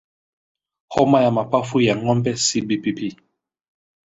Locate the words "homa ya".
0.89-1.31